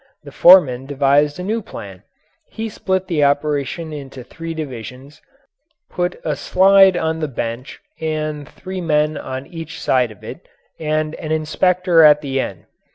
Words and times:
The 0.23 0.31
foreman 0.31 0.87
devised 0.87 1.39
a 1.39 1.43
new 1.43 1.61
plan; 1.61 2.01
he 2.49 2.69
split 2.69 3.05
the 3.07 3.23
operation 3.23 3.93
into 3.93 4.23
three 4.23 4.55
divisions, 4.55 5.21
put 5.91 6.19
a 6.25 6.35
slide 6.35 6.97
on 6.97 7.19
the 7.19 7.27
bench 7.27 7.79
and 8.01 8.49
three 8.49 8.81
men 8.81 9.15
on 9.15 9.45
each 9.45 9.79
side 9.79 10.09
of 10.09 10.23
it, 10.23 10.47
and 10.79 11.13
an 11.17 11.31
inspector 11.31 12.01
at 12.01 12.21
the 12.21 12.39
end. 12.39 12.65